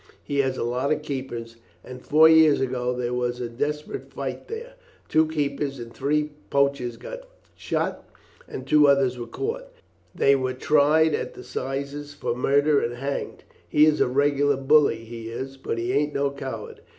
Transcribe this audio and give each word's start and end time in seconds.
He 0.23 0.39
has 0.39 0.57
a 0.57 0.63
lot 0.63 0.91
of 0.91 1.03
keepers, 1.03 1.57
and 1.83 2.01
four 2.03 2.27
years 2.27 2.59
ago 2.59 2.91
there 2.97 3.13
was 3.13 3.39
a 3.39 3.47
desperate 3.47 4.11
fight 4.11 4.47
there. 4.47 4.73
Two 5.07 5.27
keepers 5.27 5.77
and 5.77 5.93
three 5.93 6.31
poachers 6.49 6.97
got 6.97 7.19
shot, 7.55 8.03
and 8.47 8.65
two 8.65 8.87
others 8.87 9.19
were 9.19 9.27
caught; 9.27 9.71
they 10.15 10.35
were 10.35 10.53
tried 10.55 11.13
at 11.13 11.35
the 11.35 11.43
'sizes 11.43 12.15
for 12.15 12.33
murder 12.35 12.79
and 12.81 12.95
hanged. 12.95 13.43
He 13.69 13.85
is 13.85 14.01
a 14.01 14.07
regular 14.07 14.57
bully, 14.57 15.03
he 15.05 15.27
is, 15.29 15.55
but 15.57 15.77
he 15.77 15.93
ain't 15.93 16.15
no 16.15 16.31
coward. 16.31 16.81